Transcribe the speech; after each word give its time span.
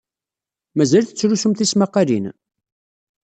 Mazal 0.77 1.03
tettlusum 1.05 1.53
tismaqqalin? 1.53 2.25